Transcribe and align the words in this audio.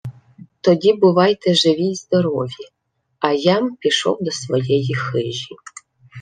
—Тоді 0.61 0.93
бувайте 0.93 1.53
живі 1.53 1.87
й 1.87 1.95
здорові, 1.95 2.65
а 3.19 3.33
я-м 3.33 3.75
пішов 3.75 4.17
до 4.21 4.31
своєї 4.31 4.95
хижі. 4.95 5.55